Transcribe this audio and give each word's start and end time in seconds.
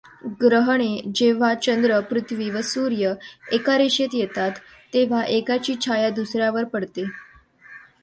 ग्रहणे 0.41 1.11
जेव्हा 1.15 1.53
चंद्र, 1.53 1.99
पृथ्वी 1.99 2.49
व 2.49 2.61
सूर्य 2.63 3.13
एका 3.51 3.77
रेषेत 3.77 4.15
येतात, 4.15 4.51
तेव्हा 4.93 5.23
एकाची 5.23 5.75
छाया 5.85 6.09
दुसऱ्यावर 6.09 6.63
पडते. 6.63 7.05